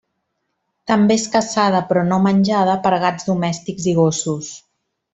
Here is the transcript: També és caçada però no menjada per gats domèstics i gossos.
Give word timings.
També 0.91 1.17
és 1.19 1.25
caçada 1.35 1.83
però 1.91 2.05
no 2.09 2.19
menjada 2.25 2.81
per 2.89 2.95
gats 3.07 3.31
domèstics 3.31 3.87
i 3.95 3.99
gossos. 4.03 4.53